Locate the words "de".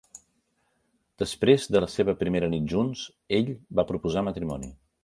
1.75-1.83